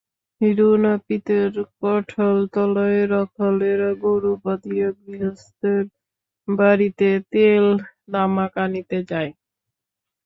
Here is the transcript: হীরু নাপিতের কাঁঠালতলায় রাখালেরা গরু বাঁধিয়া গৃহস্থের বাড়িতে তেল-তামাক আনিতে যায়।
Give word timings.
হীরু 0.41 0.69
নাপিতের 0.83 1.51
কাঁঠালতলায় 1.75 3.01
রাখালেরা 3.13 3.91
গরু 4.03 4.33
বাঁধিয়া 4.43 4.89
গৃহস্থের 4.99 5.83
বাড়িতে 6.47 7.09
তেল-তামাক 7.31 8.53
আনিতে 8.63 8.97
যায়। 9.11 9.31